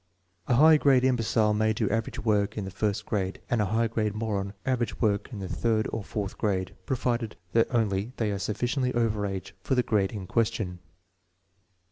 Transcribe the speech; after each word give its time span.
"A 0.47 0.55
high 0.55 0.77
grade 0.77 1.03
imbecile 1.03 1.53
may 1.53 1.73
do 1.73 1.87
average 1.91 2.17
work 2.17 2.57
in 2.57 2.65
the 2.65 2.71
first 2.71 3.05
grade, 3.05 3.39
and 3.51 3.61
a 3.61 3.65
high 3.67 3.85
grade 3.85 4.15
moron 4.15 4.53
average 4.65 4.99
work 4.99 5.31
in 5.31 5.37
the 5.37 5.47
third 5.47 5.87
or 5.91 6.03
fourth 6.03 6.39
grade, 6.39 6.75
provided 6.87 7.35
only 7.69 8.11
they 8.17 8.31
are 8.31 8.39
sufficiently 8.39 8.91
over 8.95 9.27
age 9.27 9.53
for 9.61 9.75
the 9.75 9.83
grade 9.83 10.11
in 10.11 10.25
question. 10.25 10.79